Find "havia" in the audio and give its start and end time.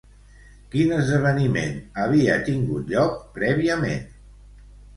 2.05-2.39